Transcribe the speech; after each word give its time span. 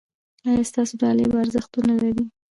ایا 0.47 0.61
ستاسو 0.71 0.93
ډالۍ 1.01 1.25
به 1.31 1.37
ارزښت 1.43 1.71
و 1.75 1.81
نه 1.89 1.95
لري؟ 2.01 2.23